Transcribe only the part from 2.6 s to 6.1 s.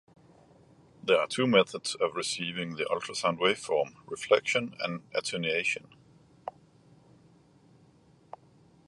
the ultrasound waveform: reflection and attenuation.